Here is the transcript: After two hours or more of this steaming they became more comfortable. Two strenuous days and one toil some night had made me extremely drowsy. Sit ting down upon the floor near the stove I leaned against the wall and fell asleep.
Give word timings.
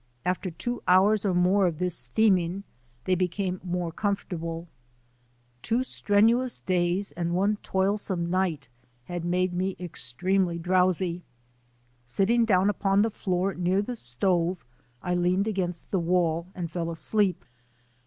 After 0.25 0.49
two 0.49 0.81
hours 0.87 1.25
or 1.25 1.33
more 1.35 1.67
of 1.67 1.77
this 1.77 1.93
steaming 1.95 2.63
they 3.05 3.13
became 3.13 3.61
more 3.63 3.91
comfortable. 3.91 4.67
Two 5.61 5.83
strenuous 5.83 6.59
days 6.59 7.11
and 7.11 7.35
one 7.35 7.57
toil 7.57 7.97
some 7.97 8.27
night 8.27 8.67
had 9.03 9.23
made 9.23 9.53
me 9.53 9.75
extremely 9.79 10.57
drowsy. 10.57 11.21
Sit 12.07 12.25
ting 12.25 12.45
down 12.45 12.67
upon 12.67 13.03
the 13.03 13.11
floor 13.11 13.53
near 13.53 13.83
the 13.83 13.95
stove 13.95 14.65
I 15.03 15.13
leaned 15.13 15.47
against 15.47 15.91
the 15.91 15.99
wall 15.99 16.47
and 16.55 16.71
fell 16.71 16.89
asleep. 16.89 17.45